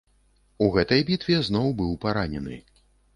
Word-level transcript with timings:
У 0.67 0.69
гэтай 0.75 1.03
бітве 1.09 1.37
зноў 1.49 1.69
быў 1.83 1.91
паранены. 2.07 2.57